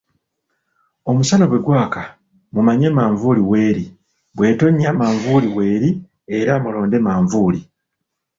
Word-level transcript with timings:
Omusana 1.09 1.45
bwegwaka, 1.47 2.01
mumanye 2.53 2.87
manvuuli 2.95 3.41
w'eri, 3.51 3.85
bw'etonnya 4.35 4.89
manvuuli 4.99 5.47
w'eri 5.55 5.89
era 6.37 6.53
mulonde 6.63 6.97
manvuuli. 7.05 7.61